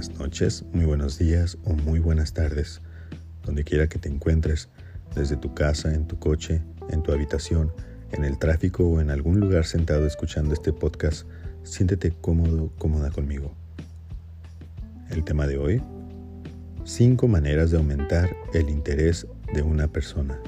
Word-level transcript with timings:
buenas 0.00 0.18
noches, 0.18 0.64
muy 0.72 0.86
buenos 0.86 1.18
días 1.18 1.58
o 1.62 1.74
muy 1.74 1.98
buenas 1.98 2.32
tardes, 2.32 2.80
donde 3.44 3.64
quiera 3.64 3.86
que 3.86 3.98
te 3.98 4.08
encuentres, 4.08 4.70
desde 5.14 5.36
tu 5.36 5.52
casa, 5.52 5.92
en 5.92 6.06
tu 6.06 6.18
coche, 6.18 6.62
en 6.88 7.02
tu 7.02 7.12
habitación, 7.12 7.70
en 8.12 8.24
el 8.24 8.38
tráfico 8.38 8.88
o 8.88 9.02
en 9.02 9.10
algún 9.10 9.40
lugar 9.40 9.66
sentado 9.66 10.06
escuchando 10.06 10.54
este 10.54 10.72
podcast, 10.72 11.26
siéntete 11.64 12.14
cómodo, 12.18 12.72
cómoda 12.78 13.10
conmigo. 13.10 13.52
El 15.10 15.22
tema 15.22 15.46
de 15.46 15.58
hoy, 15.58 15.82
5 16.84 17.28
maneras 17.28 17.70
de 17.70 17.76
aumentar 17.76 18.34
el 18.54 18.70
interés 18.70 19.26
de 19.52 19.60
una 19.60 19.86
persona. 19.88 20.40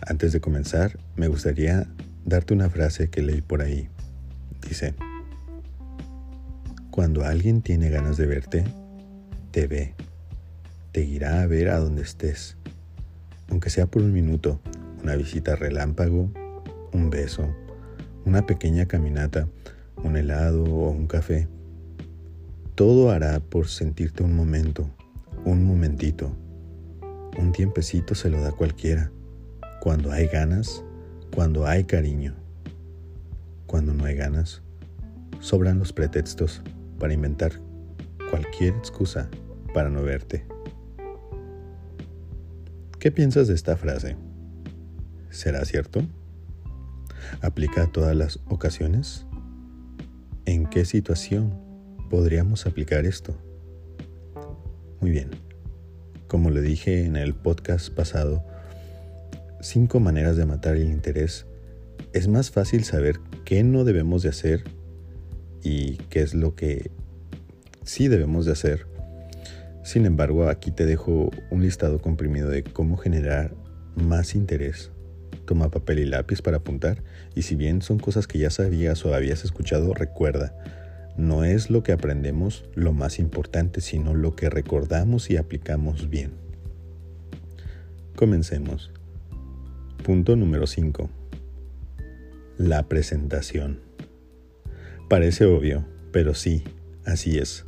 Antes 0.00 0.32
de 0.32 0.40
comenzar, 0.40 0.98
me 1.14 1.28
gustaría 1.28 1.86
darte 2.24 2.52
una 2.52 2.68
frase 2.68 3.10
que 3.10 3.22
leí 3.22 3.42
por 3.42 3.62
ahí. 3.62 3.88
Dice, 4.68 4.96
cuando 6.94 7.24
alguien 7.24 7.60
tiene 7.60 7.90
ganas 7.90 8.16
de 8.16 8.26
verte, 8.26 8.64
te 9.50 9.66
ve, 9.66 9.94
te 10.92 11.02
irá 11.02 11.42
a 11.42 11.46
ver 11.48 11.70
a 11.70 11.80
donde 11.80 12.02
estés, 12.02 12.56
aunque 13.48 13.68
sea 13.68 13.86
por 13.86 14.00
un 14.00 14.12
minuto, 14.12 14.60
una 15.02 15.16
visita 15.16 15.56
relámpago, 15.56 16.30
un 16.92 17.10
beso, 17.10 17.52
una 18.24 18.46
pequeña 18.46 18.86
caminata, 18.86 19.48
un 20.04 20.16
helado 20.16 20.62
o 20.62 20.90
un 20.90 21.08
café. 21.08 21.48
Todo 22.76 23.10
hará 23.10 23.40
por 23.40 23.66
sentirte 23.66 24.22
un 24.22 24.36
momento, 24.36 24.88
un 25.44 25.64
momentito. 25.64 26.36
Un 27.36 27.50
tiempecito 27.50 28.14
se 28.14 28.30
lo 28.30 28.40
da 28.40 28.52
cualquiera. 28.52 29.10
Cuando 29.80 30.12
hay 30.12 30.28
ganas, 30.28 30.84
cuando 31.34 31.66
hay 31.66 31.82
cariño. 31.82 32.36
Cuando 33.66 33.94
no 33.94 34.04
hay 34.04 34.14
ganas, 34.14 34.62
sobran 35.40 35.80
los 35.80 35.92
pretextos 35.92 36.62
para 37.04 37.12
inventar 37.12 37.60
cualquier 38.30 38.74
excusa 38.76 39.28
para 39.74 39.90
no 39.90 40.02
verte. 40.02 40.46
¿Qué 42.98 43.12
piensas 43.12 43.46
de 43.46 43.52
esta 43.52 43.76
frase? 43.76 44.16
¿Será 45.28 45.66
cierto? 45.66 46.00
¿Aplica 47.42 47.82
a 47.82 47.92
todas 47.92 48.16
las 48.16 48.40
ocasiones? 48.48 49.26
¿En 50.46 50.64
qué 50.64 50.86
situación 50.86 51.52
podríamos 52.08 52.64
aplicar 52.64 53.04
esto? 53.04 53.36
Muy 55.02 55.10
bien. 55.10 55.28
Como 56.26 56.48
le 56.48 56.62
dije 56.62 57.04
en 57.04 57.16
el 57.16 57.34
podcast 57.34 57.90
pasado, 57.90 58.46
cinco 59.60 60.00
maneras 60.00 60.38
de 60.38 60.46
matar 60.46 60.76
el 60.76 60.88
interés. 60.88 61.44
Es 62.14 62.28
más 62.28 62.50
fácil 62.50 62.82
saber 62.84 63.20
qué 63.44 63.62
no 63.62 63.84
debemos 63.84 64.22
de 64.22 64.30
hacer 64.30 64.64
y 65.64 65.96
qué 66.10 66.20
es 66.20 66.34
lo 66.34 66.54
que 66.54 66.90
sí 67.84 68.08
debemos 68.08 68.46
de 68.46 68.52
hacer. 68.52 68.86
Sin 69.82 70.06
embargo, 70.06 70.48
aquí 70.48 70.70
te 70.70 70.86
dejo 70.86 71.30
un 71.50 71.62
listado 71.62 72.00
comprimido 72.00 72.48
de 72.48 72.64
cómo 72.64 72.96
generar 72.96 73.54
más 73.94 74.34
interés. 74.34 74.90
Toma 75.44 75.70
papel 75.70 75.98
y 75.98 76.06
lápiz 76.06 76.40
para 76.40 76.56
apuntar 76.58 77.02
y 77.34 77.42
si 77.42 77.54
bien 77.54 77.82
son 77.82 77.98
cosas 77.98 78.26
que 78.26 78.38
ya 78.38 78.50
sabías 78.50 79.04
o 79.04 79.14
habías 79.14 79.44
escuchado, 79.44 79.92
recuerda, 79.92 80.54
no 81.16 81.44
es 81.44 81.70
lo 81.70 81.82
que 81.82 81.92
aprendemos 81.92 82.64
lo 82.74 82.92
más 82.92 83.18
importante, 83.18 83.80
sino 83.80 84.14
lo 84.14 84.34
que 84.34 84.48
recordamos 84.48 85.30
y 85.30 85.36
aplicamos 85.36 86.08
bien. 86.08 86.32
Comencemos. 88.16 88.90
Punto 90.02 90.34
número 90.34 90.66
5. 90.66 91.10
La 92.56 92.88
presentación. 92.88 93.80
Parece 95.08 95.44
obvio, 95.44 95.84
pero 96.10 96.34
sí, 96.34 96.64
así 97.04 97.38
es. 97.38 97.66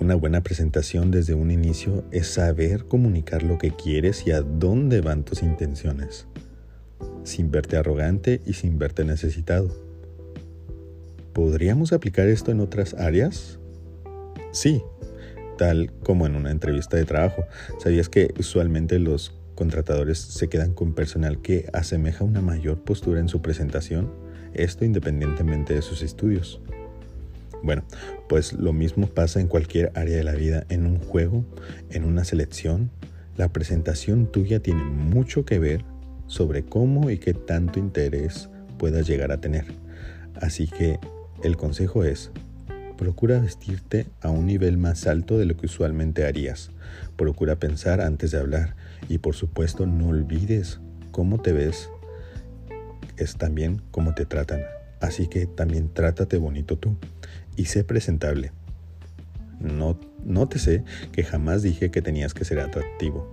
Una 0.00 0.16
buena 0.16 0.42
presentación 0.42 1.10
desde 1.10 1.34
un 1.34 1.50
inicio 1.50 2.04
es 2.10 2.26
saber 2.26 2.84
comunicar 2.86 3.42
lo 3.42 3.58
que 3.58 3.70
quieres 3.70 4.26
y 4.26 4.32
a 4.32 4.42
dónde 4.42 5.00
van 5.00 5.24
tus 5.24 5.42
intenciones, 5.42 6.26
sin 7.22 7.50
verte 7.50 7.76
arrogante 7.76 8.40
y 8.44 8.54
sin 8.54 8.78
verte 8.78 9.04
necesitado. 9.04 9.74
¿Podríamos 11.32 11.92
aplicar 11.92 12.28
esto 12.28 12.50
en 12.50 12.60
otras 12.60 12.94
áreas? 12.94 13.58
Sí, 14.52 14.82
tal 15.56 15.92
como 16.02 16.26
en 16.26 16.34
una 16.34 16.50
entrevista 16.50 16.96
de 16.96 17.04
trabajo. 17.04 17.44
¿Sabías 17.78 18.08
que 18.08 18.34
usualmente 18.38 18.98
los 18.98 19.32
contratadores 19.54 20.18
se 20.18 20.48
quedan 20.48 20.74
con 20.74 20.94
personal 20.94 21.40
que 21.40 21.68
asemeja 21.72 22.24
una 22.24 22.40
mayor 22.40 22.82
postura 22.82 23.20
en 23.20 23.28
su 23.28 23.40
presentación? 23.40 24.12
Esto 24.52 24.84
independientemente 24.84 25.74
de 25.74 25.82
sus 25.82 26.02
estudios. 26.02 26.60
Bueno, 27.64 27.82
pues 28.28 28.52
lo 28.52 28.74
mismo 28.74 29.06
pasa 29.06 29.40
en 29.40 29.48
cualquier 29.48 29.90
área 29.94 30.18
de 30.18 30.22
la 30.22 30.34
vida, 30.34 30.66
en 30.68 30.84
un 30.84 30.98
juego, 30.98 31.46
en 31.88 32.04
una 32.04 32.22
selección. 32.22 32.90
La 33.38 33.48
presentación 33.54 34.30
tuya 34.30 34.60
tiene 34.60 34.84
mucho 34.84 35.46
que 35.46 35.58
ver 35.58 35.82
sobre 36.26 36.62
cómo 36.66 37.08
y 37.08 37.16
qué 37.16 37.32
tanto 37.32 37.78
interés 37.78 38.50
puedas 38.78 39.06
llegar 39.06 39.32
a 39.32 39.40
tener. 39.40 39.64
Así 40.34 40.68
que 40.68 40.98
el 41.42 41.56
consejo 41.56 42.04
es, 42.04 42.32
procura 42.98 43.40
vestirte 43.40 44.08
a 44.20 44.28
un 44.28 44.44
nivel 44.44 44.76
más 44.76 45.06
alto 45.06 45.38
de 45.38 45.46
lo 45.46 45.56
que 45.56 45.64
usualmente 45.64 46.26
harías. 46.26 46.70
Procura 47.16 47.56
pensar 47.56 48.02
antes 48.02 48.30
de 48.32 48.40
hablar 48.40 48.76
y 49.08 49.18
por 49.18 49.34
supuesto 49.36 49.86
no 49.86 50.08
olvides 50.08 50.80
cómo 51.12 51.40
te 51.40 51.54
ves, 51.54 51.88
es 53.16 53.36
también 53.36 53.80
cómo 53.90 54.12
te 54.12 54.26
tratan. 54.26 54.60
Así 55.00 55.28
que 55.28 55.46
también 55.46 55.92
trátate 55.92 56.36
bonito 56.36 56.76
tú 56.78 56.96
y 57.56 57.66
sé 57.66 57.84
presentable. 57.84 58.52
No, 59.60 59.98
nótese 60.24 60.84
que 61.12 61.24
jamás 61.24 61.62
dije 61.62 61.90
que 61.90 62.02
tenías 62.02 62.34
que 62.34 62.44
ser 62.44 62.60
atractivo. 62.60 63.32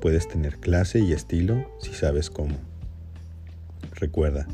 Puedes 0.00 0.28
tener 0.28 0.58
clase 0.58 1.00
y 1.00 1.12
estilo 1.12 1.70
si 1.80 1.92
sabes 1.94 2.30
cómo. 2.30 2.56
Recuerda, 3.94 4.46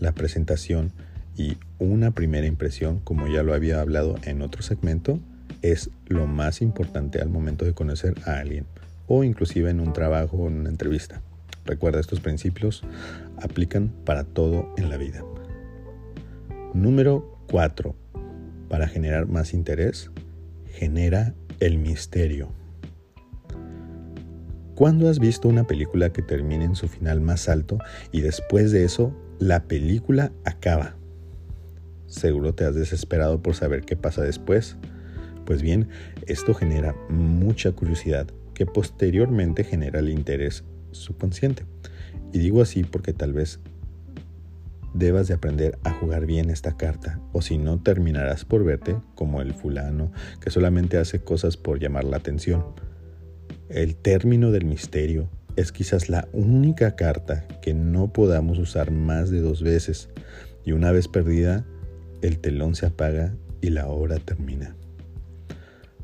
la 0.00 0.12
presentación 0.12 0.92
y 1.36 1.56
una 1.78 2.10
primera 2.10 2.46
impresión, 2.46 3.00
como 3.00 3.28
ya 3.28 3.42
lo 3.42 3.54
había 3.54 3.80
hablado 3.80 4.16
en 4.24 4.42
otro 4.42 4.62
segmento, 4.62 5.20
es 5.62 5.90
lo 6.06 6.26
más 6.26 6.62
importante 6.62 7.20
al 7.20 7.28
momento 7.28 7.64
de 7.64 7.74
conocer 7.74 8.14
a 8.24 8.38
alguien 8.38 8.66
o 9.08 9.24
inclusive 9.24 9.70
en 9.70 9.80
un 9.80 9.92
trabajo 9.92 10.36
o 10.36 10.48
en 10.48 10.58
una 10.58 10.68
entrevista. 10.68 11.20
Recuerda, 11.64 12.00
estos 12.00 12.20
principios 12.20 12.82
aplican 13.42 13.88
para 14.04 14.24
todo 14.24 14.72
en 14.76 14.90
la 14.90 14.96
vida. 14.96 15.24
Número 16.74 17.38
4 17.50 17.94
para 18.68 18.88
generar 18.88 19.26
más 19.26 19.54
interés, 19.54 20.10
genera 20.66 21.34
el 21.60 21.78
misterio. 21.78 22.52
¿Cuándo 24.74 25.08
has 25.08 25.18
visto 25.18 25.48
una 25.48 25.66
película 25.66 26.12
que 26.12 26.22
termina 26.22 26.64
en 26.64 26.76
su 26.76 26.86
final 26.86 27.20
más 27.20 27.48
alto 27.48 27.78
y 28.12 28.20
después 28.20 28.70
de 28.70 28.84
eso 28.84 29.12
la 29.40 29.64
película 29.64 30.30
acaba? 30.44 30.94
Seguro 32.06 32.54
te 32.54 32.64
has 32.64 32.74
desesperado 32.74 33.42
por 33.42 33.54
saber 33.54 33.82
qué 33.82 33.96
pasa 33.96 34.22
después. 34.22 34.76
Pues 35.44 35.62
bien, 35.62 35.88
esto 36.26 36.54
genera 36.54 36.94
mucha 37.08 37.72
curiosidad 37.72 38.28
que 38.54 38.66
posteriormente 38.66 39.64
genera 39.64 39.98
el 39.98 40.10
interés 40.10 40.64
subconsciente. 40.92 41.64
Y 42.32 42.38
digo 42.38 42.62
así 42.62 42.84
porque 42.84 43.12
tal 43.12 43.32
vez 43.32 43.60
debas 44.94 45.28
de 45.28 45.34
aprender 45.34 45.78
a 45.84 45.92
jugar 45.92 46.26
bien 46.26 46.50
esta 46.50 46.76
carta, 46.76 47.20
o 47.32 47.42
si 47.42 47.58
no 47.58 47.82
terminarás 47.82 48.44
por 48.44 48.64
verte 48.64 48.96
como 49.14 49.40
el 49.40 49.54
fulano 49.54 50.12
que 50.40 50.50
solamente 50.50 50.98
hace 50.98 51.20
cosas 51.20 51.56
por 51.56 51.78
llamar 51.78 52.04
la 52.04 52.16
atención. 52.16 52.64
El 53.68 53.96
término 53.96 54.50
del 54.50 54.64
misterio 54.64 55.28
es 55.56 55.72
quizás 55.72 56.08
la 56.08 56.28
única 56.32 56.96
carta 56.96 57.46
que 57.60 57.74
no 57.74 58.12
podamos 58.12 58.58
usar 58.58 58.90
más 58.90 59.30
de 59.30 59.40
dos 59.40 59.62
veces, 59.62 60.08
y 60.64 60.72
una 60.72 60.92
vez 60.92 61.08
perdida, 61.08 61.64
el 62.22 62.38
telón 62.38 62.74
se 62.74 62.86
apaga 62.86 63.34
y 63.60 63.70
la 63.70 63.88
obra 63.88 64.18
termina. 64.18 64.76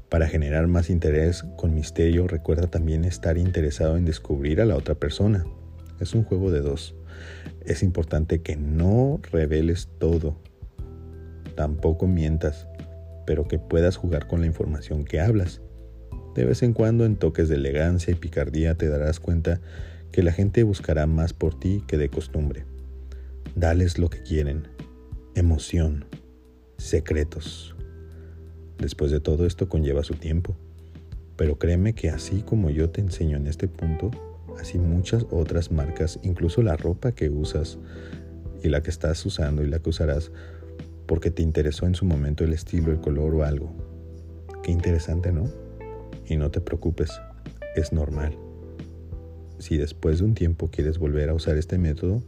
Para 0.08 0.28
generar 0.28 0.66
más 0.68 0.90
interés 0.90 1.44
con 1.56 1.74
misterio, 1.74 2.28
recuerda 2.28 2.68
también 2.68 3.04
estar 3.04 3.36
interesado 3.36 3.96
en 3.96 4.04
descubrir 4.04 4.60
a 4.60 4.64
la 4.64 4.76
otra 4.76 4.94
persona. 4.94 5.44
Es 5.98 6.14
un 6.14 6.22
juego 6.22 6.50
de 6.50 6.60
dos 6.60 6.94
es 7.64 7.82
importante 7.82 8.42
que 8.42 8.56
no 8.56 9.20
reveles 9.32 9.88
todo, 9.98 10.36
tampoco 11.54 12.06
mientas, 12.06 12.66
pero 13.26 13.48
que 13.48 13.58
puedas 13.58 13.96
jugar 13.96 14.26
con 14.26 14.40
la 14.40 14.46
información 14.46 15.04
que 15.04 15.20
hablas. 15.20 15.60
De 16.34 16.44
vez 16.44 16.62
en 16.62 16.72
cuando 16.72 17.04
en 17.04 17.16
toques 17.16 17.48
de 17.48 17.56
elegancia 17.56 18.12
y 18.12 18.16
picardía 18.16 18.74
te 18.74 18.88
darás 18.88 19.20
cuenta 19.20 19.60
que 20.10 20.22
la 20.22 20.32
gente 20.32 20.62
buscará 20.62 21.06
más 21.06 21.32
por 21.32 21.58
ti 21.58 21.82
que 21.86 21.96
de 21.96 22.08
costumbre. 22.08 22.64
Dales 23.54 23.98
lo 23.98 24.10
que 24.10 24.22
quieren, 24.22 24.68
emoción, 25.34 26.06
secretos. 26.76 27.74
Después 28.78 29.10
de 29.10 29.20
todo 29.20 29.46
esto 29.46 29.68
conlleva 29.68 30.02
su 30.02 30.14
tiempo, 30.14 30.56
pero 31.36 31.58
créeme 31.58 31.94
que 31.94 32.10
así 32.10 32.42
como 32.42 32.70
yo 32.70 32.90
te 32.90 33.00
enseño 33.00 33.36
en 33.36 33.46
este 33.46 33.68
punto, 33.68 34.10
así 34.60 34.78
muchas 34.78 35.26
otras 35.30 35.70
marcas, 35.70 36.18
incluso 36.22 36.62
la 36.62 36.76
ropa 36.76 37.12
que 37.12 37.28
usas 37.28 37.78
y 38.62 38.68
la 38.68 38.82
que 38.82 38.90
estás 38.90 39.24
usando 39.26 39.62
y 39.62 39.68
la 39.68 39.78
que 39.78 39.90
usarás 39.90 40.30
porque 41.06 41.30
te 41.30 41.42
interesó 41.42 41.86
en 41.86 41.94
su 41.94 42.04
momento 42.04 42.44
el 42.44 42.52
estilo, 42.52 42.90
el 42.90 43.00
color 43.00 43.34
o 43.34 43.44
algo. 43.44 43.72
Qué 44.62 44.72
interesante, 44.72 45.32
¿no? 45.32 45.50
Y 46.26 46.36
no 46.36 46.50
te 46.50 46.60
preocupes, 46.60 47.10
es 47.76 47.92
normal. 47.92 48.36
Si 49.58 49.76
después 49.76 50.18
de 50.18 50.24
un 50.24 50.34
tiempo 50.34 50.70
quieres 50.70 50.98
volver 50.98 51.28
a 51.28 51.34
usar 51.34 51.56
este 51.56 51.78
método, 51.78 52.22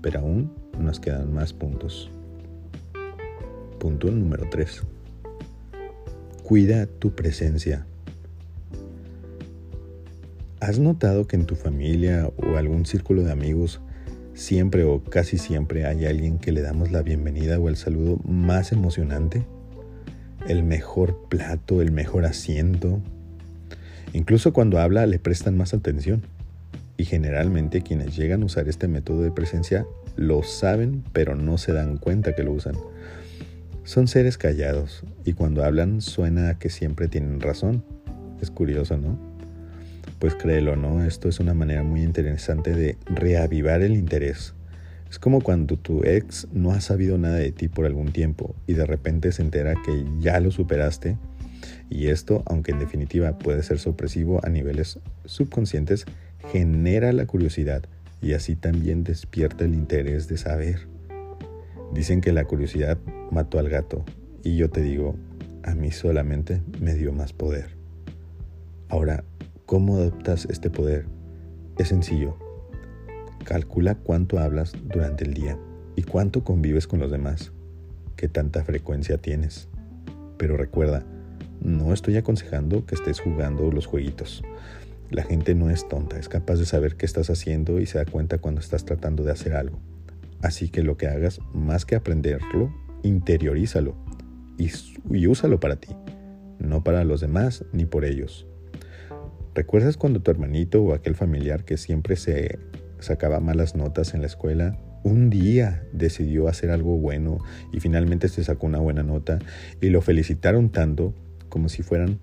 pero 0.00 0.20
aún 0.20 0.52
nos 0.78 1.00
quedan 1.00 1.32
más 1.32 1.52
puntos. 1.52 2.10
Punto 3.78 4.10
número 4.10 4.46
3. 4.50 4.82
Cuida 6.42 6.86
tu 6.86 7.14
presencia. 7.14 7.86
¿Has 10.62 10.78
notado 10.78 11.26
que 11.26 11.34
en 11.34 11.44
tu 11.44 11.56
familia 11.56 12.30
o 12.36 12.56
algún 12.56 12.86
círculo 12.86 13.24
de 13.24 13.32
amigos 13.32 13.80
siempre 14.32 14.84
o 14.84 15.02
casi 15.02 15.36
siempre 15.36 15.86
hay 15.86 16.06
alguien 16.06 16.38
que 16.38 16.52
le 16.52 16.62
damos 16.62 16.92
la 16.92 17.02
bienvenida 17.02 17.58
o 17.58 17.68
el 17.68 17.74
saludo 17.74 18.20
más 18.24 18.70
emocionante? 18.70 19.44
El 20.46 20.62
mejor 20.62 21.18
plato, 21.28 21.82
el 21.82 21.90
mejor 21.90 22.24
asiento. 22.24 23.00
Incluso 24.12 24.52
cuando 24.52 24.78
habla 24.78 25.04
le 25.06 25.18
prestan 25.18 25.56
más 25.56 25.74
atención. 25.74 26.22
Y 26.96 27.06
generalmente 27.06 27.82
quienes 27.82 28.14
llegan 28.14 28.44
a 28.44 28.46
usar 28.46 28.68
este 28.68 28.86
método 28.86 29.22
de 29.22 29.32
presencia 29.32 29.84
lo 30.14 30.44
saben 30.44 31.02
pero 31.12 31.34
no 31.34 31.58
se 31.58 31.72
dan 31.72 31.96
cuenta 31.96 32.36
que 32.36 32.44
lo 32.44 32.52
usan. 32.52 32.76
Son 33.82 34.06
seres 34.06 34.38
callados 34.38 35.02
y 35.24 35.32
cuando 35.32 35.64
hablan 35.64 36.00
suena 36.00 36.56
que 36.60 36.70
siempre 36.70 37.08
tienen 37.08 37.40
razón. 37.40 37.82
Es 38.40 38.52
curioso, 38.52 38.96
¿no? 38.96 39.31
Pues 40.22 40.36
créelo, 40.36 40.76
¿no? 40.76 41.02
Esto 41.02 41.28
es 41.28 41.40
una 41.40 41.52
manera 41.52 41.82
muy 41.82 42.04
interesante 42.04 42.76
de 42.76 42.96
reavivar 43.06 43.82
el 43.82 43.96
interés. 43.96 44.54
Es 45.10 45.18
como 45.18 45.40
cuando 45.40 45.76
tu 45.76 46.04
ex 46.04 46.46
no 46.52 46.70
ha 46.70 46.80
sabido 46.80 47.18
nada 47.18 47.38
de 47.38 47.50
ti 47.50 47.66
por 47.66 47.86
algún 47.86 48.12
tiempo 48.12 48.54
y 48.68 48.74
de 48.74 48.86
repente 48.86 49.32
se 49.32 49.42
entera 49.42 49.74
que 49.84 50.04
ya 50.20 50.38
lo 50.38 50.52
superaste 50.52 51.18
y 51.90 52.06
esto, 52.06 52.44
aunque 52.46 52.70
en 52.70 52.78
definitiva 52.78 53.36
puede 53.36 53.64
ser 53.64 53.80
sorpresivo 53.80 54.38
a 54.44 54.48
niveles 54.48 55.00
subconscientes, 55.24 56.04
genera 56.52 57.12
la 57.12 57.26
curiosidad 57.26 57.82
y 58.20 58.34
así 58.34 58.54
también 58.54 59.02
despierta 59.02 59.64
el 59.64 59.74
interés 59.74 60.28
de 60.28 60.38
saber. 60.38 60.86
Dicen 61.92 62.20
que 62.20 62.32
la 62.32 62.44
curiosidad 62.44 62.96
mató 63.32 63.58
al 63.58 63.68
gato 63.68 64.04
y 64.44 64.54
yo 64.54 64.70
te 64.70 64.82
digo, 64.82 65.16
a 65.64 65.74
mí 65.74 65.90
solamente 65.90 66.62
me 66.80 66.94
dio 66.94 67.12
más 67.12 67.32
poder. 67.32 67.82
Ahora, 68.88 69.24
¿Cómo 69.66 69.96
adoptas 69.96 70.46
este 70.50 70.70
poder? 70.70 71.06
Es 71.78 71.88
sencillo. 71.88 72.36
Calcula 73.44 73.94
cuánto 73.94 74.38
hablas 74.38 74.72
durante 74.84 75.24
el 75.24 75.34
día 75.34 75.56
y 75.94 76.02
cuánto 76.02 76.42
convives 76.42 76.86
con 76.86 76.98
los 76.98 77.10
demás, 77.10 77.52
qué 78.16 78.28
tanta 78.28 78.64
frecuencia 78.64 79.18
tienes. 79.18 79.68
Pero 80.36 80.56
recuerda, 80.56 81.04
no 81.60 81.94
estoy 81.94 82.16
aconsejando 82.16 82.84
que 82.86 82.96
estés 82.96 83.20
jugando 83.20 83.70
los 83.70 83.86
jueguitos. 83.86 84.42
La 85.10 85.22
gente 85.22 85.54
no 85.54 85.70
es 85.70 85.88
tonta, 85.88 86.18
es 86.18 86.28
capaz 86.28 86.56
de 86.56 86.66
saber 86.66 86.96
qué 86.96 87.06
estás 87.06 87.30
haciendo 87.30 87.80
y 87.80 87.86
se 87.86 87.98
da 87.98 88.04
cuenta 88.04 88.38
cuando 88.38 88.60
estás 88.60 88.84
tratando 88.84 89.22
de 89.22 89.30
hacer 89.30 89.54
algo. 89.54 89.78
Así 90.42 90.68
que 90.70 90.82
lo 90.82 90.96
que 90.96 91.06
hagas, 91.06 91.40
más 91.54 91.86
que 91.86 91.94
aprenderlo, 91.94 92.74
interiorízalo 93.04 93.94
y, 94.58 94.70
y 95.10 95.26
úsalo 95.28 95.60
para 95.60 95.76
ti, 95.76 95.94
no 96.58 96.82
para 96.82 97.04
los 97.04 97.20
demás 97.20 97.64
ni 97.72 97.86
por 97.86 98.04
ellos. 98.04 98.46
¿Recuerdas 99.54 99.98
cuando 99.98 100.20
tu 100.20 100.30
hermanito 100.30 100.82
o 100.82 100.94
aquel 100.94 101.14
familiar 101.14 101.64
que 101.64 101.76
siempre 101.76 102.16
se 102.16 102.58
sacaba 103.00 103.38
malas 103.40 103.76
notas 103.76 104.14
en 104.14 104.22
la 104.22 104.26
escuela, 104.26 104.78
un 105.04 105.28
día 105.28 105.84
decidió 105.92 106.48
hacer 106.48 106.70
algo 106.70 106.96
bueno 106.96 107.38
y 107.70 107.80
finalmente 107.80 108.28
se 108.28 108.44
sacó 108.44 108.66
una 108.66 108.78
buena 108.78 109.02
nota 109.02 109.40
y 109.80 109.90
lo 109.90 110.00
felicitaron 110.00 110.70
tanto 110.70 111.14
como 111.48 111.68
si 111.68 111.82
fueran 111.82 112.20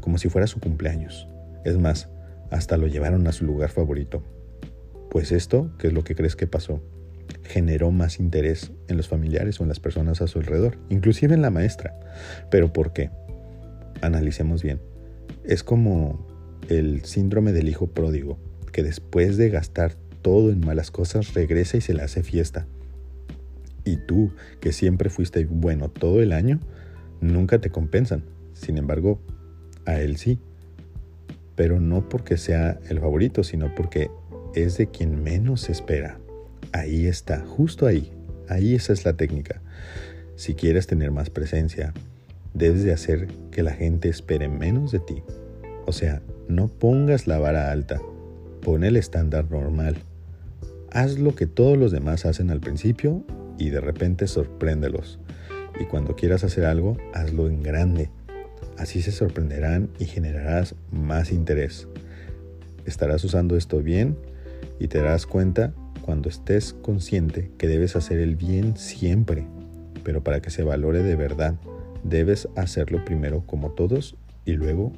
como 0.00 0.18
si 0.18 0.28
fuera 0.28 0.46
su 0.46 0.58
cumpleaños. 0.58 1.28
Es 1.64 1.78
más, 1.78 2.08
hasta 2.50 2.76
lo 2.76 2.88
llevaron 2.88 3.26
a 3.26 3.32
su 3.32 3.46
lugar 3.46 3.70
favorito. 3.70 4.22
Pues 5.10 5.32
esto, 5.32 5.70
¿qué 5.78 5.86
es 5.86 5.92
lo 5.92 6.02
que 6.02 6.14
crees 6.14 6.34
que 6.34 6.46
pasó? 6.46 6.82
Generó 7.44 7.90
más 7.90 8.18
interés 8.18 8.72
en 8.88 8.96
los 8.96 9.08
familiares 9.08 9.60
o 9.60 9.62
en 9.62 9.68
las 9.68 9.80
personas 9.80 10.20
a 10.20 10.26
su 10.26 10.40
alrededor, 10.40 10.76
inclusive 10.90 11.34
en 11.34 11.42
la 11.42 11.50
maestra. 11.50 11.98
¿Pero 12.50 12.72
por 12.72 12.92
qué? 12.92 13.10
Analicemos 14.02 14.62
bien. 14.62 14.80
Es 15.44 15.62
como 15.62 16.33
el 16.68 17.04
síndrome 17.04 17.52
del 17.52 17.68
hijo 17.68 17.86
pródigo, 17.86 18.38
que 18.72 18.82
después 18.82 19.36
de 19.36 19.50
gastar 19.50 19.94
todo 20.22 20.50
en 20.50 20.60
malas 20.60 20.90
cosas 20.90 21.34
regresa 21.34 21.76
y 21.76 21.80
se 21.80 21.94
le 21.94 22.02
hace 22.02 22.22
fiesta. 22.22 22.66
Y 23.84 23.98
tú, 23.98 24.32
que 24.60 24.72
siempre 24.72 25.10
fuiste 25.10 25.44
bueno 25.44 25.90
todo 25.90 26.22
el 26.22 26.32
año, 26.32 26.60
nunca 27.20 27.60
te 27.60 27.70
compensan. 27.70 28.24
Sin 28.54 28.78
embargo, 28.78 29.20
a 29.84 30.00
él 30.00 30.16
sí. 30.16 30.38
Pero 31.54 31.80
no 31.80 32.08
porque 32.08 32.36
sea 32.36 32.80
el 32.88 33.00
favorito, 33.00 33.44
sino 33.44 33.74
porque 33.74 34.10
es 34.54 34.78
de 34.78 34.88
quien 34.88 35.22
menos 35.22 35.62
se 35.62 35.72
espera. 35.72 36.18
Ahí 36.72 37.06
está, 37.06 37.44
justo 37.44 37.86
ahí. 37.86 38.10
Ahí 38.48 38.74
esa 38.74 38.92
es 38.92 39.04
la 39.04 39.14
técnica. 39.14 39.60
Si 40.36 40.54
quieres 40.54 40.86
tener 40.86 41.10
más 41.10 41.30
presencia, 41.30 41.92
debes 42.54 42.82
de 42.82 42.92
hacer 42.92 43.28
que 43.50 43.62
la 43.62 43.72
gente 43.72 44.08
espere 44.08 44.48
menos 44.48 44.90
de 44.90 45.00
ti. 45.00 45.22
O 45.86 45.92
sea, 45.92 46.22
no 46.48 46.68
pongas 46.68 47.26
la 47.26 47.38
vara 47.38 47.72
alta, 47.72 48.00
pon 48.62 48.84
el 48.84 48.96
estándar 48.96 49.50
normal. 49.50 49.96
Haz 50.90 51.18
lo 51.18 51.34
que 51.34 51.46
todos 51.46 51.76
los 51.76 51.92
demás 51.92 52.26
hacen 52.26 52.50
al 52.50 52.60
principio 52.60 53.24
y 53.58 53.70
de 53.70 53.80
repente 53.80 54.26
sorpréndelos. 54.26 55.18
Y 55.80 55.84
cuando 55.84 56.14
quieras 56.14 56.44
hacer 56.44 56.66
algo, 56.66 56.96
hazlo 57.12 57.48
en 57.48 57.62
grande. 57.62 58.10
Así 58.78 59.02
se 59.02 59.12
sorprenderán 59.12 59.90
y 59.98 60.04
generarás 60.04 60.74
más 60.90 61.32
interés. 61.32 61.88
Estarás 62.86 63.24
usando 63.24 63.56
esto 63.56 63.82
bien 63.82 64.16
y 64.78 64.88
te 64.88 64.98
darás 64.98 65.26
cuenta 65.26 65.72
cuando 66.02 66.28
estés 66.28 66.74
consciente 66.74 67.50
que 67.56 67.66
debes 67.66 67.96
hacer 67.96 68.18
el 68.18 68.36
bien 68.36 68.76
siempre. 68.76 69.46
Pero 70.04 70.22
para 70.22 70.40
que 70.40 70.50
se 70.50 70.62
valore 70.62 71.02
de 71.02 71.16
verdad, 71.16 71.54
debes 72.02 72.48
hacerlo 72.56 73.04
primero 73.04 73.42
como 73.46 73.70
todos 73.70 74.16
y 74.44 74.52
luego 74.52 74.92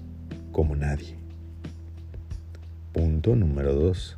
como 0.53 0.75
nadie. 0.75 1.26
Punto 2.97 3.37
número 3.37 3.75
2. 3.75 4.17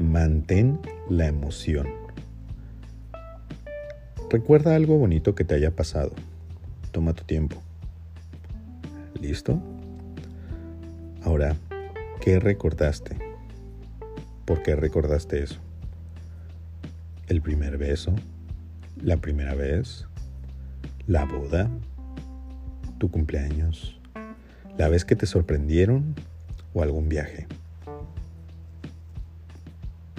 Mantén 0.00 0.80
la 1.08 1.28
emoción. 1.28 1.86
Recuerda 4.28 4.74
algo 4.74 4.98
bonito 4.98 5.36
que 5.36 5.44
te 5.44 5.54
haya 5.54 5.70
pasado. 5.76 6.10
Toma 6.90 7.12
tu 7.12 7.22
tiempo. 7.22 7.62
¿Listo? 9.20 9.62
Ahora, 11.22 11.54
¿qué 12.20 12.40
recordaste? 12.40 13.16
¿Por 14.44 14.64
qué 14.64 14.74
recordaste 14.74 15.40
eso? 15.40 15.60
¿El 17.28 17.42
primer 17.42 17.78
beso? 17.78 18.12
¿La 19.00 19.18
primera 19.18 19.54
vez? 19.54 20.08
¿La 21.06 21.26
boda? 21.26 21.70
¿Tu 22.98 23.08
cumpleaños? 23.08 24.00
¿La 24.76 24.88
vez 24.88 25.04
que 25.04 25.14
te 25.14 25.26
sorprendieron? 25.26 26.16
O 26.74 26.82
algún 26.82 27.08
viaje. 27.08 27.46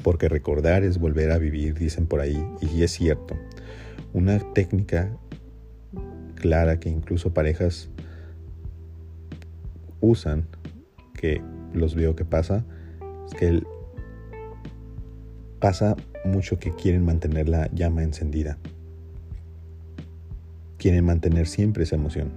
Porque 0.03 0.27
recordar 0.27 0.83
es 0.83 0.97
volver 0.99 1.31
a 1.31 1.37
vivir, 1.37 1.75
dicen 1.75 2.07
por 2.07 2.19
ahí, 2.19 2.45
y 2.61 2.83
es 2.83 2.91
cierto. 2.91 3.35
Una 4.13 4.39
técnica 4.53 5.09
clara 6.35 6.79
que 6.79 6.89
incluso 6.89 7.33
parejas 7.33 7.89
usan, 10.01 10.45
que 11.13 11.41
los 11.73 11.95
veo 11.95 12.15
que 12.15 12.25
pasa, 12.25 12.65
es 13.27 13.33
que 13.33 13.63
pasa 15.59 15.95
mucho 16.25 16.59
que 16.59 16.71
quieren 16.75 17.05
mantener 17.05 17.47
la 17.47 17.71
llama 17.71 18.03
encendida. 18.03 18.57
Quieren 20.77 21.05
mantener 21.05 21.47
siempre 21.47 21.83
esa 21.83 21.95
emoción. 21.95 22.29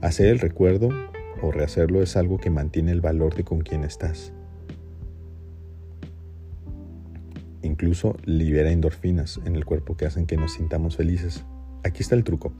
Hacer 0.00 0.26
el 0.26 0.40
recuerdo 0.40 0.88
o 1.44 1.52
rehacerlo 1.52 2.02
es 2.02 2.16
algo 2.16 2.38
que 2.38 2.50
mantiene 2.50 2.92
el 2.92 3.00
valor 3.00 3.34
de 3.34 3.44
con 3.44 3.60
quien 3.60 3.84
estás. 3.84 4.32
Incluso 7.62 8.16
libera 8.24 8.70
endorfinas 8.70 9.40
en 9.44 9.56
el 9.56 9.64
cuerpo 9.64 9.96
que 9.96 10.06
hacen 10.06 10.26
que 10.26 10.36
nos 10.36 10.52
sintamos 10.52 10.96
felices. 10.96 11.44
Aquí 11.82 12.02
está 12.02 12.14
el 12.14 12.24
truco. 12.24 12.52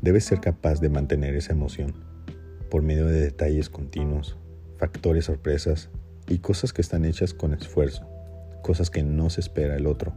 Debes 0.00 0.24
ser 0.24 0.40
capaz 0.40 0.80
de 0.80 0.88
mantener 0.88 1.34
esa 1.34 1.52
emoción 1.52 1.94
por 2.70 2.82
medio 2.82 3.06
de 3.06 3.20
detalles 3.20 3.68
continuos, 3.68 4.36
factores 4.76 5.26
sorpresas 5.26 5.90
y 6.28 6.38
cosas 6.38 6.72
que 6.72 6.82
están 6.82 7.04
hechas 7.04 7.32
con 7.34 7.54
esfuerzo, 7.54 8.06
cosas 8.62 8.90
que 8.90 9.02
no 9.02 9.30
se 9.30 9.40
espera 9.40 9.76
el 9.76 9.86
otro. 9.86 10.14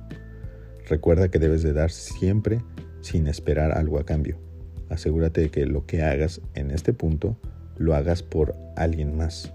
Recuerda 0.87 1.29
que 1.29 1.39
debes 1.39 1.63
de 1.63 1.73
dar 1.73 1.91
siempre 1.91 2.63
sin 3.01 3.27
esperar 3.27 3.71
algo 3.71 3.99
a 3.99 4.05
cambio. 4.05 4.39
Asegúrate 4.89 5.41
de 5.41 5.51
que 5.51 5.65
lo 5.65 5.85
que 5.85 6.01
hagas 6.01 6.41
en 6.55 6.71
este 6.71 6.93
punto 6.93 7.37
lo 7.79 7.95
hagas 7.95 8.21
por 8.21 8.55
alguien 8.75 9.17
más. 9.17 9.51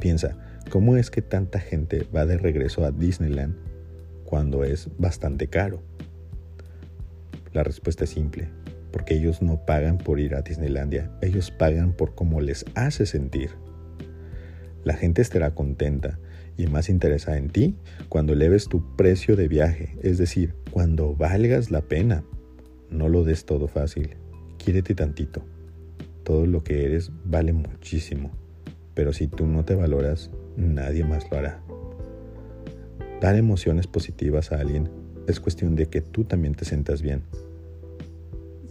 Piensa, 0.00 0.36
¿cómo 0.70 0.96
es 0.96 1.10
que 1.10 1.22
tanta 1.22 1.60
gente 1.60 2.06
va 2.14 2.26
de 2.26 2.38
regreso 2.38 2.84
a 2.84 2.90
Disneyland 2.90 3.54
cuando 4.24 4.64
es 4.64 4.88
bastante 4.98 5.46
caro? 5.46 5.82
La 7.52 7.62
respuesta 7.62 8.04
es 8.04 8.10
simple, 8.10 8.48
porque 8.90 9.14
ellos 9.14 9.42
no 9.42 9.64
pagan 9.64 9.98
por 9.98 10.18
ir 10.18 10.34
a 10.34 10.42
Disneylandia, 10.42 11.10
ellos 11.22 11.50
pagan 11.50 11.92
por 11.92 12.14
cómo 12.14 12.40
les 12.40 12.64
hace 12.74 13.06
sentir. 13.06 13.50
La 14.84 14.94
gente 14.94 15.22
estará 15.22 15.54
contenta 15.54 16.18
y 16.56 16.66
más 16.66 16.88
interesada 16.88 17.38
en 17.38 17.50
ti 17.50 17.76
cuando 18.08 18.32
eleves 18.32 18.68
tu 18.68 18.96
precio 18.96 19.36
de 19.36 19.48
viaje, 19.48 19.96
es 20.02 20.18
decir, 20.18 20.54
cuando 20.70 21.14
valgas 21.14 21.70
la 21.70 21.82
pena. 21.82 22.24
No 22.90 23.08
lo 23.08 23.24
des 23.24 23.44
todo 23.44 23.68
fácil, 23.68 24.16
quiérete 24.56 24.94
tantito. 24.94 25.44
Todo 26.28 26.44
lo 26.44 26.62
que 26.62 26.84
eres 26.84 27.10
vale 27.24 27.54
muchísimo, 27.54 28.30
pero 28.92 29.14
si 29.14 29.28
tú 29.28 29.46
no 29.46 29.64
te 29.64 29.74
valoras, 29.74 30.30
nadie 30.58 31.02
más 31.02 31.24
lo 31.30 31.38
hará. 31.38 31.62
Dar 33.22 33.34
emociones 33.34 33.86
positivas 33.86 34.52
a 34.52 34.60
alguien 34.60 34.90
es 35.26 35.40
cuestión 35.40 35.74
de 35.74 35.86
que 35.86 36.02
tú 36.02 36.24
también 36.24 36.54
te 36.54 36.66
sientas 36.66 37.00
bien 37.00 37.22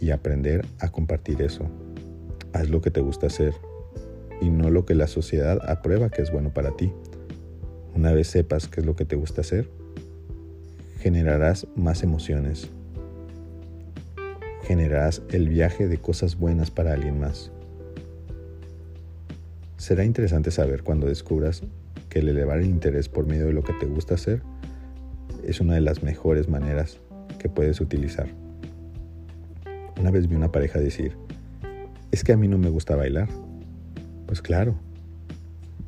y 0.00 0.10
aprender 0.10 0.64
a 0.78 0.92
compartir 0.92 1.42
eso. 1.42 1.68
Haz 2.52 2.70
lo 2.70 2.80
que 2.80 2.92
te 2.92 3.00
gusta 3.00 3.26
hacer 3.26 3.54
y 4.40 4.50
no 4.50 4.70
lo 4.70 4.86
que 4.86 4.94
la 4.94 5.08
sociedad 5.08 5.58
aprueba 5.68 6.10
que 6.10 6.22
es 6.22 6.30
bueno 6.30 6.54
para 6.54 6.76
ti. 6.76 6.92
Una 7.92 8.12
vez 8.12 8.28
sepas 8.28 8.68
qué 8.68 8.82
es 8.82 8.86
lo 8.86 8.94
que 8.94 9.04
te 9.04 9.16
gusta 9.16 9.40
hacer, 9.40 9.68
generarás 11.00 11.66
más 11.74 12.04
emociones. 12.04 12.70
Generarás 14.68 15.22
el 15.30 15.48
viaje 15.48 15.88
de 15.88 15.96
cosas 15.96 16.38
buenas 16.38 16.70
para 16.70 16.92
alguien 16.92 17.18
más. 17.18 17.50
Será 19.78 20.04
interesante 20.04 20.50
saber 20.50 20.82
cuando 20.82 21.06
descubras 21.06 21.62
que 22.10 22.18
el 22.18 22.28
elevar 22.28 22.58
el 22.58 22.66
interés 22.66 23.08
por 23.08 23.26
medio 23.26 23.46
de 23.46 23.54
lo 23.54 23.64
que 23.64 23.72
te 23.72 23.86
gusta 23.86 24.16
hacer 24.16 24.42
es 25.42 25.62
una 25.62 25.72
de 25.72 25.80
las 25.80 26.02
mejores 26.02 26.50
maneras 26.50 26.98
que 27.38 27.48
puedes 27.48 27.80
utilizar. 27.80 28.28
Una 29.98 30.10
vez 30.10 30.28
vi 30.28 30.36
una 30.36 30.52
pareja 30.52 30.78
decir, 30.78 31.16
es 32.10 32.22
que 32.22 32.34
a 32.34 32.36
mí 32.36 32.46
no 32.46 32.58
me 32.58 32.68
gusta 32.68 32.94
bailar. 32.94 33.30
Pues 34.26 34.42
claro, 34.42 34.74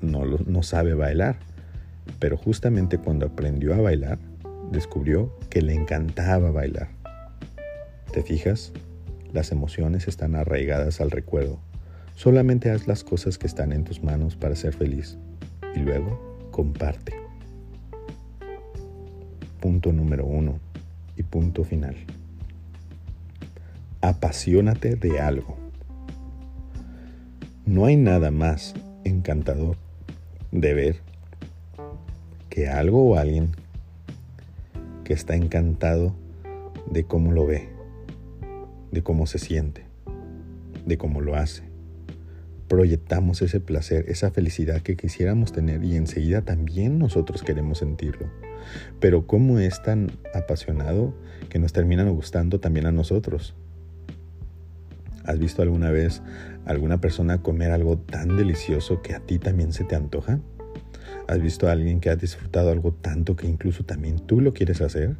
no, 0.01 0.25
no 0.25 0.63
sabe 0.63 0.95
bailar, 0.95 1.39
pero 2.19 2.39
justamente 2.39 2.97
cuando 2.97 3.27
aprendió 3.27 3.75
a 3.75 3.81
bailar, 3.83 4.19
descubrió 4.73 5.39
que 5.51 5.61
le 5.61 5.75
encantaba 5.75 6.51
bailar. 6.51 6.99
¿Te 8.12 8.23
fijas? 8.23 8.73
Las 9.33 9.52
emociones 9.52 10.09
están 10.09 10.35
arraigadas 10.35 11.00
al 11.00 11.11
recuerdo. 11.11 11.61
Solamente 12.14 12.71
haz 12.71 12.87
las 12.87 13.05
cosas 13.05 13.38
que 13.38 13.47
están 13.47 13.73
en 13.73 13.85
tus 13.85 14.02
manos 14.02 14.37
para 14.37 14.57
ser 14.57 14.75
feliz 14.75 15.17
y 15.75 15.81
luego 15.81 16.49
comparte. 16.50 17.14
Punto 19.61 19.93
número 19.93 20.26
uno 20.26 20.59
y 21.17 21.23
punto 21.23 21.64
final 21.64 21.97
apasionate 24.00 24.97
de 24.97 25.21
algo. 25.21 25.57
No 27.67 27.85
hay 27.85 27.97
nada 27.97 28.31
más 28.31 28.75
encantador 29.05 29.76
de 30.50 30.75
ver 30.75 30.97
que 32.49 32.69
algo 32.69 33.05
o 33.05 33.17
alguien 33.17 33.52
que 35.05 35.12
está 35.12 35.37
encantado 35.37 36.14
de 36.90 37.05
cómo 37.05 37.33
lo 37.33 37.47
ve, 37.47 37.69
de 38.91 39.03
cómo 39.03 39.27
se 39.27 39.39
siente, 39.39 39.85
de 40.87 40.99
cómo 40.99 41.21
lo 41.21 41.37
hace. 41.37 41.63
Proyectamos 42.69 43.43
ese 43.43 43.61
placer, 43.61 44.05
esa 44.09 44.31
felicidad 44.31 44.81
que 44.83 44.97
quisiéramos 44.97 45.53
tener 45.53 45.83
y 45.85 45.97
enseguida 45.97 46.43
también 46.43 46.99
nosotros 46.99 47.43
queremos 47.43 47.79
sentirlo. 47.79 48.29
Pero 49.01 49.27
cómo 49.27 49.59
es 49.59 49.83
tan 49.83 50.13
apasionado 50.35 51.15
que 51.49 51.59
nos 51.59 51.73
terminan 51.73 52.09
gustando 52.15 52.61
también 52.61 52.87
a 52.87 52.93
nosotros. 52.93 53.55
¿Has 55.25 55.39
visto 55.39 55.63
alguna 55.63 55.91
vez 55.91 56.23
alguna 56.65 57.01
persona 57.01 57.43
comer 57.43 57.73
algo 57.73 57.99
tan 57.99 58.37
delicioso 58.37 59.03
que 59.03 59.15
a 59.15 59.21
ti 59.21 59.39
también 59.39 59.73
se 59.73 59.85
te 59.85 59.97
antoja? 59.97 60.41
¿Has 61.29 61.41
visto 61.41 61.69
a 61.69 61.73
alguien 61.73 62.01
que 62.01 62.11
ha 62.11 62.17
disfrutado 62.17 62.71
algo 62.71 62.93
tanto 62.93 63.37
que 63.37 63.47
incluso 63.47 63.85
también 63.85 64.19
tú 64.19 64.41
lo 64.41 64.53
quieres 64.53 64.81
hacer? 64.81 65.17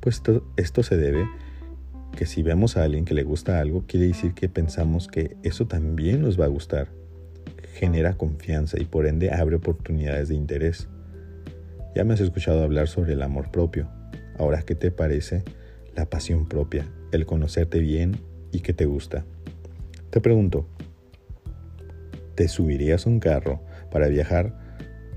Pues 0.00 0.22
esto, 0.56 0.82
se 0.82 0.96
debe 0.96 1.26
que 2.16 2.26
si 2.26 2.42
vemos 2.42 2.76
a 2.76 2.84
alguien 2.84 3.04
que 3.04 3.14
le 3.14 3.22
gusta 3.22 3.60
algo, 3.60 3.84
quiere 3.86 4.08
decir 4.08 4.34
que 4.34 4.48
pensamos 4.48 5.08
que 5.08 5.36
eso 5.42 5.66
también 5.66 6.22
nos 6.22 6.38
va 6.38 6.46
a 6.46 6.48
gustar. 6.48 6.88
Genera 7.74 8.16
confianza 8.16 8.80
y 8.80 8.84
por 8.84 9.06
ende 9.06 9.30
abre 9.30 9.56
oportunidades 9.56 10.28
de 10.28 10.34
interés. 10.34 10.88
Ya 11.94 12.04
me 12.04 12.14
has 12.14 12.20
escuchado 12.20 12.62
hablar 12.62 12.88
sobre 12.88 13.12
el 13.12 13.22
amor 13.22 13.50
propio. 13.50 13.88
Ahora, 14.36 14.62
¿qué 14.62 14.74
te 14.74 14.90
parece 14.90 15.44
la 15.94 16.06
pasión 16.06 16.48
propia? 16.48 16.86
El 17.12 17.26
conocerte 17.26 17.78
bien 17.80 18.20
y 18.52 18.60
que 18.60 18.72
te 18.72 18.86
gusta. 18.86 19.24
Te 20.10 20.20
pregunto, 20.20 20.66
¿te 22.34 22.48
subirías 22.48 23.06
a 23.06 23.10
un 23.10 23.20
carro 23.20 23.60
para 23.90 24.08
viajar 24.08 24.58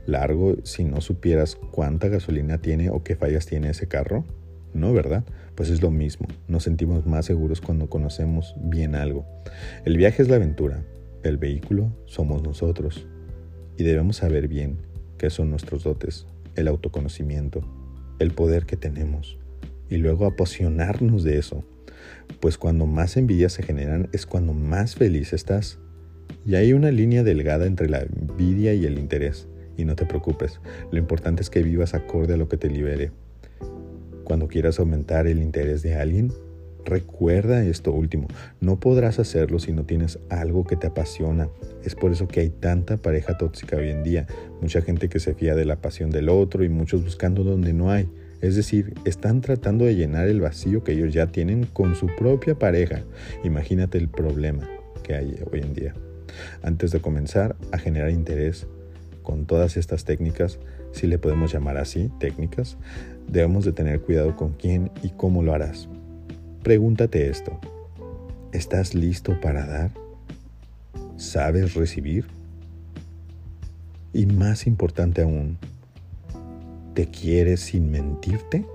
largo 0.05 0.55
si 0.63 0.83
no 0.83 1.01
supieras 1.01 1.55
cuánta 1.55 2.07
gasolina 2.07 2.57
tiene 2.57 2.89
o 2.89 3.03
qué 3.03 3.15
fallas 3.15 3.45
tiene 3.45 3.69
ese 3.69 3.88
carro? 3.88 4.25
No, 4.74 4.93
¿verdad? 4.93 5.24
Pues 5.62 5.70
es 5.70 5.84
lo 5.84 5.91
mismo, 5.91 6.25
nos 6.48 6.63
sentimos 6.63 7.06
más 7.06 7.27
seguros 7.27 7.62
cuando 7.62 7.88
conocemos 7.88 8.56
bien 8.63 8.96
algo. 8.96 9.27
El 9.86 9.96
viaje 9.96 10.24
es 10.24 10.27
la 10.27 10.38
aventura, 10.38 10.84
el 11.22 11.38
vehículo 11.38 11.96
somos 12.08 12.41
nosotros 12.41 13.06
y 13.77 13.84
debemos 13.84 14.15
saber 14.15 14.48
bien 14.48 14.80
qué 15.20 15.30
son 15.30 15.51
nuestros 15.51 15.84
dotes, 15.84 16.25
el 16.56 16.68
autoconocimiento, 16.68 17.62
el 18.18 18.32
poder 18.32 18.65
que 18.65 18.75
tenemos 18.75 19.38
y 19.88 19.98
luego 19.98 20.25
apasionarnos 20.25 21.24
de 21.24 21.38
eso 21.38 21.63
pues 22.39 22.58
cuando 22.58 22.88
más 22.88 23.15
envidias 23.15 23.53
se 23.53 23.62
generan 23.62 24.10
es 24.13 24.25
cuando 24.25 24.53
más 24.53 24.96
feliz 24.96 25.32
estás. 25.32 25.77
Y 26.44 26.56
hay 26.56 26.74
una 26.74 26.89
línea 26.89 27.22
delgada 27.22 27.68
entre 27.68 27.88
la 27.88 28.00
envidia 28.00 28.74
y 28.74 28.88
el 28.88 28.98
interés. 28.98 29.48
Y 29.77 29.86
no 29.86 29.96
te 29.96 30.08
preocupes, 30.08 30.60
lo 30.91 30.98
importante 30.98 31.44
es 31.44 31.51
que 31.51 31.62
vivas 31.62 31.94
acorde 31.94 32.34
a 32.34 32.38
lo 32.38 32.50
que 32.50 32.58
te 32.58 32.68
libere. 32.68 33.12
Cuando 34.31 34.47
quieras 34.47 34.79
aumentar 34.79 35.27
el 35.27 35.41
interés 35.41 35.81
de 35.81 35.95
alguien, 35.95 36.31
recuerda 36.85 37.65
esto 37.65 37.91
último, 37.91 38.29
no 38.61 38.79
podrás 38.79 39.19
hacerlo 39.19 39.59
si 39.59 39.73
no 39.73 39.83
tienes 39.83 40.19
algo 40.29 40.63
que 40.63 40.77
te 40.77 40.88
apasiona. 40.88 41.50
Es 41.83 41.95
por 41.95 42.13
eso 42.13 42.29
que 42.29 42.39
hay 42.39 42.50
tanta 42.50 42.95
pareja 42.95 43.38
tóxica 43.38 43.75
hoy 43.75 43.89
en 43.89 44.03
día, 44.03 44.27
mucha 44.61 44.81
gente 44.81 45.09
que 45.09 45.19
se 45.19 45.33
fía 45.33 45.53
de 45.53 45.65
la 45.65 45.81
pasión 45.81 46.11
del 46.11 46.29
otro 46.29 46.63
y 46.63 46.69
muchos 46.69 47.03
buscando 47.03 47.43
donde 47.43 47.73
no 47.73 47.91
hay. 47.91 48.09
Es 48.39 48.55
decir, 48.55 48.93
están 49.03 49.41
tratando 49.41 49.83
de 49.83 49.97
llenar 49.97 50.29
el 50.29 50.39
vacío 50.39 50.81
que 50.81 50.93
ellos 50.93 51.13
ya 51.13 51.27
tienen 51.27 51.65
con 51.65 51.95
su 51.95 52.07
propia 52.17 52.57
pareja. 52.57 53.03
Imagínate 53.43 53.97
el 53.97 54.07
problema 54.07 54.65
que 55.03 55.13
hay 55.13 55.43
hoy 55.51 55.59
en 55.59 55.73
día. 55.73 55.93
Antes 56.63 56.91
de 56.91 57.01
comenzar 57.01 57.57
a 57.73 57.77
generar 57.77 58.11
interés 58.11 58.65
con 59.23 59.45
todas 59.45 59.75
estas 59.75 60.05
técnicas, 60.05 60.57
si 60.93 61.07
le 61.07 61.17
podemos 61.17 61.51
llamar 61.51 61.77
así, 61.77 62.09
técnicas, 62.19 62.77
debemos 63.31 63.65
de 63.65 63.71
tener 63.71 64.01
cuidado 64.01 64.35
con 64.35 64.53
quién 64.53 64.91
y 65.01 65.09
cómo 65.09 65.41
lo 65.41 65.53
harás. 65.53 65.88
Pregúntate 66.61 67.29
esto. 67.29 67.59
¿Estás 68.51 68.93
listo 68.93 69.39
para 69.41 69.65
dar? 69.65 69.91
¿Sabes 71.17 71.73
recibir? 71.73 72.27
Y 74.13 74.25
más 74.27 74.67
importante 74.67 75.21
aún, 75.21 75.57
¿Te 76.93 77.05
quieres 77.07 77.61
sin 77.61 77.89
mentirte? 77.89 78.65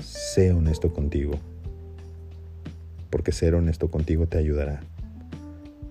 Sé 0.00 0.52
honesto 0.52 0.92
contigo, 0.92 1.38
porque 3.10 3.30
ser 3.30 3.54
honesto 3.54 3.92
contigo 3.92 4.26
te 4.26 4.36
ayudará. 4.36 4.80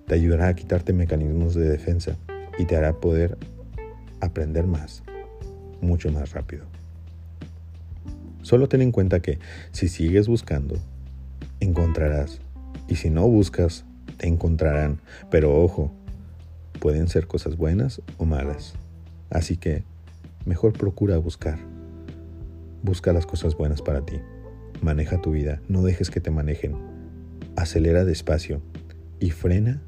Te 0.05 0.15
ayudará 0.15 0.49
a 0.49 0.55
quitarte 0.55 0.91
mecanismos 0.91 1.55
de 1.55 1.69
defensa 1.69 2.17
y 2.59 2.65
te 2.65 2.75
hará 2.75 2.99
poder 2.99 3.37
aprender 4.19 4.67
más, 4.67 5.03
mucho 5.83 6.11
más 6.11 6.31
rápido. 6.31 6.65
Solo 8.41 8.67
ten 8.67 8.81
en 8.81 8.91
cuenta 8.91 9.21
que 9.21 9.39
si 9.71 9.87
sigues 9.87 10.27
buscando, 10.27 10.75
encontrarás. 11.59 12.39
Y 12.87 12.95
si 12.95 13.09
no 13.09 13.27
buscas, 13.27 13.85
te 14.17 14.27
encontrarán. 14.27 14.99
Pero 15.31 15.55
ojo, 15.63 15.91
pueden 16.79 17.07
ser 17.07 17.27
cosas 17.27 17.55
buenas 17.55 18.01
o 18.17 18.25
malas. 18.25 18.73
Así 19.29 19.57
que 19.57 19.83
mejor 20.45 20.73
procura 20.73 21.17
buscar. 21.17 21.57
Busca 22.81 23.13
las 23.13 23.25
cosas 23.25 23.55
buenas 23.55 23.81
para 23.81 24.05
ti. 24.05 24.19
Maneja 24.81 25.21
tu 25.21 25.31
vida, 25.31 25.61
no 25.69 25.81
dejes 25.81 26.09
que 26.09 26.19
te 26.19 26.29
manejen. 26.29 26.75
Acelera 27.55 28.03
despacio 28.03 28.61
y 29.19 29.31
frena 29.31 29.81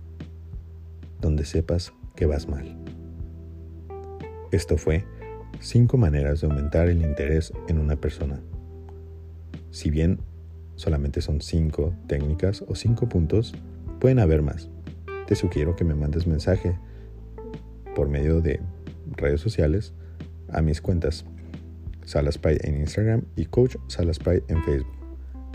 donde 1.20 1.44
sepas 1.44 1.92
que 2.16 2.26
vas 2.26 2.48
mal. 2.48 2.78
Esto 4.52 4.78
fue 4.78 5.04
5 5.60 5.98
maneras 5.98 6.42
de 6.42 6.48
aumentar 6.48 6.90
el 6.90 7.02
interés 7.02 7.54
en 7.68 7.80
una 7.80 7.96
persona. 7.96 8.40
Si 9.72 9.90
bien 9.90 10.20
solamente 10.76 11.22
son 11.22 11.42
5 11.42 11.94
técnicas 12.08 12.64
o 12.68 12.76
5 12.76 13.10
puntos, 13.10 13.54
pueden 14.00 14.20
haber 14.20 14.42
más. 14.42 14.70
Te 15.28 15.36
sugiero 15.36 15.76
que 15.76 15.84
me 15.84 15.96
mandes 15.96 16.28
mensaje 16.28 16.78
por 17.96 18.10
medio 18.10 18.42
de 18.42 18.60
redes 19.18 19.42
sociales 19.42 19.94
a 20.50 20.62
mis 20.62 20.82
cuentas 20.82 21.26
Salaspy 22.06 22.58
en 22.62 22.80
Instagram 22.82 23.24
y 23.36 23.46
Coach 23.46 23.78
Salaspy 23.88 24.44
en 24.48 24.64
Facebook. 24.64 24.96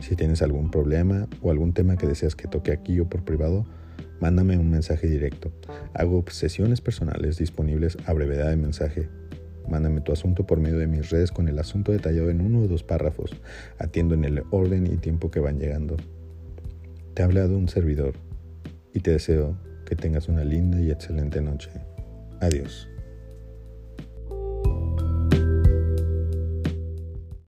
Si 0.00 0.16
tienes 0.16 0.42
algún 0.42 0.70
problema 0.70 1.28
o 1.42 1.50
algún 1.50 1.72
tema 1.72 1.96
que 1.96 2.06
deseas 2.06 2.34
que 2.34 2.48
toque 2.48 2.72
aquí 2.72 2.98
o 3.00 3.08
por 3.08 3.22
privado, 3.22 3.66
mándame 4.20 4.58
un 4.58 4.70
mensaje 4.70 5.06
directo. 5.06 5.52
Hago 5.94 6.24
sesiones 6.28 6.80
personales 6.80 7.38
disponibles 7.38 7.96
a 8.06 8.12
brevedad 8.12 8.50
de 8.50 8.56
mensaje. 8.56 9.08
Mándame 9.70 10.00
tu 10.00 10.12
asunto 10.12 10.46
por 10.46 10.60
medio 10.60 10.78
de 10.78 10.86
mis 10.86 11.10
redes 11.10 11.30
con 11.30 11.48
el 11.48 11.58
asunto 11.58 11.92
detallado 11.92 12.28
en 12.28 12.40
uno 12.40 12.60
o 12.60 12.68
dos 12.68 12.82
párrafos. 12.82 13.30
Atiendo 13.78 14.14
en 14.14 14.24
el 14.24 14.42
orden 14.50 14.86
y 14.86 14.96
tiempo 14.96 15.30
que 15.30 15.40
van 15.40 15.58
llegando. 15.58 15.96
Te 17.14 17.22
ha 17.22 17.24
hablado 17.24 17.56
un 17.56 17.68
servidor 17.68 18.14
y 18.92 19.00
te 19.00 19.12
deseo 19.12 19.56
que 19.86 19.96
tengas 19.96 20.28
una 20.28 20.44
linda 20.44 20.80
y 20.80 20.90
excelente 20.90 21.40
noche. 21.40 21.70
Adiós. 22.40 22.89